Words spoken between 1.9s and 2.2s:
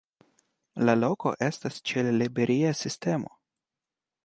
ĉe